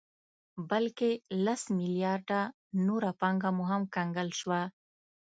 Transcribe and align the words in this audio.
بلکې 0.69 1.09
لس 1.45 1.61
مليارده 1.79 2.41
نوره 2.87 3.11
پانګه 3.19 3.49
مو 3.55 3.63
هم 3.71 3.83
کنګل 3.95 4.29
شوه 4.39 4.61